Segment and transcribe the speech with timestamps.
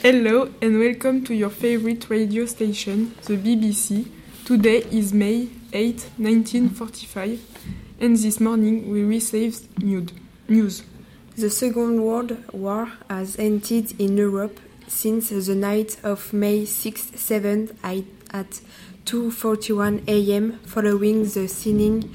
[0.00, 4.08] Hello and welcome to your favorite radio station, the BBC.
[4.44, 7.40] Today is May 8, 1945,
[7.98, 10.84] and this morning we received news.
[11.36, 17.76] The Second World War has ended in Europe since the night of May 6 7
[17.82, 18.60] at
[19.04, 20.60] 2:41 a.m.
[20.64, 22.14] following the signing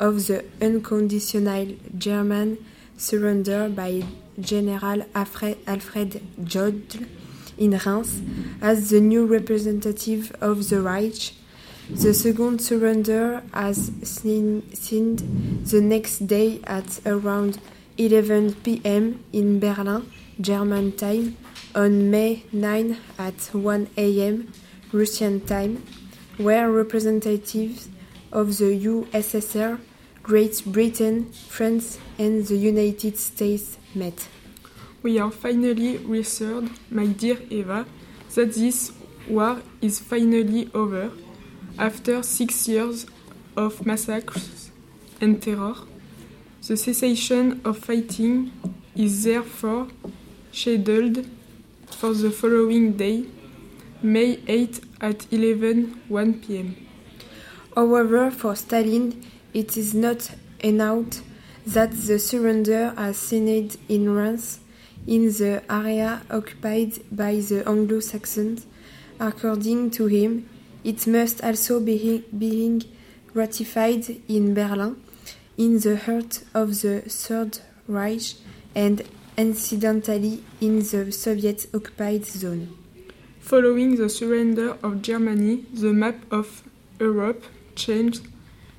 [0.00, 2.58] of the unconditional German
[2.96, 4.02] surrender by
[4.40, 7.06] General Alfred Jodl
[7.60, 8.22] in Reims
[8.60, 11.34] as the new representative of the Reich.
[11.90, 14.62] The second surrender was signed
[15.66, 17.60] the next day at around
[17.98, 19.22] 11 p.m.
[19.32, 20.10] in Berlin,
[20.40, 21.36] German time,
[21.74, 24.52] on May 9 at 1 a.m.
[24.92, 25.84] Russian time,
[26.38, 27.88] where representatives
[28.32, 29.78] of the USSR,
[30.22, 34.28] Great Britain, France, and the United States met.
[35.02, 37.86] We are finally reassured, my dear Eva,
[38.34, 38.92] that this
[39.26, 41.10] war is finally over
[41.78, 43.06] after six years
[43.56, 44.70] of massacres
[45.20, 45.74] and terror.
[46.66, 48.52] The cessation of fighting
[48.94, 49.88] is therefore
[50.52, 51.26] scheduled
[51.86, 53.24] for the following day,
[54.02, 56.76] May 8 at 11:1 p.m.
[57.74, 61.22] However, for Stalin, it is not enough
[61.66, 64.59] that the surrender has signed in France
[65.06, 68.66] in the area occupied by the Anglo-Saxons.
[69.18, 70.48] According to him,
[70.84, 72.84] it must also be being
[73.34, 74.96] ratified in Berlin,
[75.56, 78.34] in the heart of the Third Reich,
[78.74, 79.02] and
[79.36, 82.76] incidentally in the Soviet-occupied zone.
[83.40, 86.62] Following the surrender of Germany, the map of
[86.98, 88.26] Europe changed.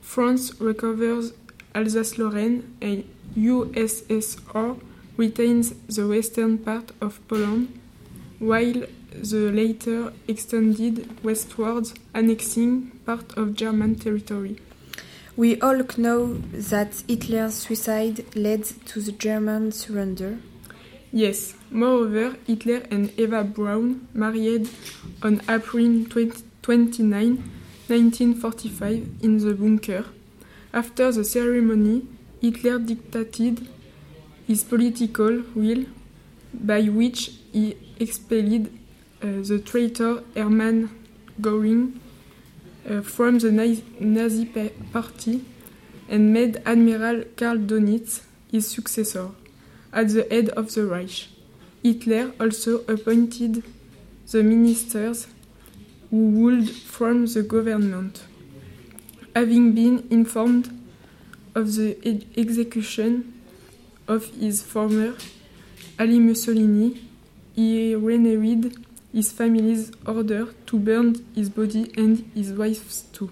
[0.00, 1.32] France recovers
[1.74, 3.04] Alsace-Lorraine and
[3.36, 4.78] USSR
[5.16, 7.80] retains the western part of Poland,
[8.38, 14.56] while the latter extended westwards, annexing part of German territory.
[15.36, 20.38] We all know that Hitler's suicide led to the German surrender.
[21.12, 24.68] Yes, moreover, Hitler and Eva Braun married
[25.22, 27.36] on April 20, 29,
[27.86, 30.04] 1945, in the bunker.
[30.72, 32.06] After the ceremony,
[32.40, 33.68] Hitler dictated
[34.46, 35.84] his political will,
[36.52, 38.66] by which he expelled
[39.22, 40.90] uh, the traitor Hermann
[41.40, 41.98] Göring
[42.88, 43.50] uh, from the
[44.00, 44.44] Nazi
[44.92, 45.44] Party
[46.08, 49.30] and made Admiral Karl Dönitz his successor
[49.92, 51.28] at the head of the Reich.
[51.82, 53.62] Hitler also appointed
[54.30, 55.26] the ministers
[56.10, 58.22] who would form the government.
[59.34, 60.70] Having been informed
[61.54, 61.96] of the
[62.36, 63.32] execution
[64.06, 65.14] of his former
[65.98, 67.00] Ali Mussolini,
[67.54, 73.30] he renewed his family's order to burn his body and his wife's too.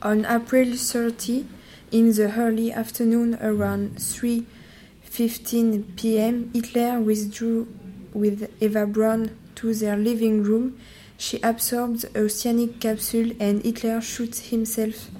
[0.00, 1.46] On April 30,
[1.90, 7.66] in the early afternoon around 3:15 p.m., Hitler withdrew
[8.14, 10.78] with Eva Braun to their living room.
[11.18, 15.10] She absorbed a cyanic capsule and Hitler shot himself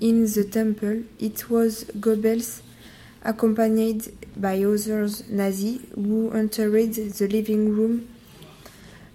[0.00, 1.02] in the temple.
[1.18, 2.62] It was Goebbels
[3.22, 8.08] accompanied by others Nazis who entered the living room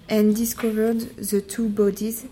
[0.10, 2.26] and discovered the two bodies.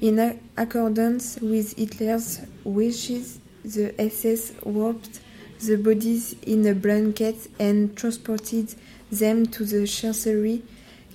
[0.00, 5.20] In accordance with Hitler's wishes, the SS wrapped
[5.60, 8.74] the bodies in a blanket and transported
[9.10, 10.62] them to the Chancery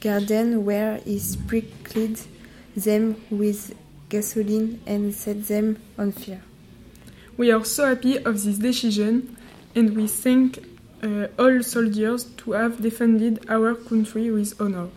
[0.02, 2.20] garden where he sprinkled
[2.76, 3.74] them with
[4.10, 6.42] gasoline and set them on fire.
[7.38, 9.38] We are so happy of this decision
[9.76, 10.64] and we thank
[11.02, 14.88] uh, all soldiers to have defended our country with honor.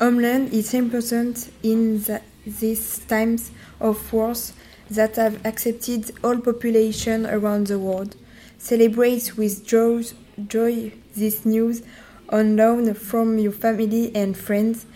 [0.00, 4.52] Homeland is important in the, these times of wars
[4.90, 8.16] that have accepted all population around the world.
[8.58, 10.02] Celebrate with joy,
[10.48, 11.82] joy this news
[12.30, 14.86] on loan from your family and friends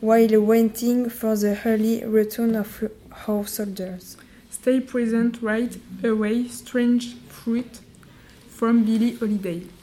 [0.00, 2.90] while waiting for the early return of
[3.28, 4.16] our soldiers.
[4.50, 7.80] Stay present right away, strange fruit
[8.60, 9.79] from Billie Holiday.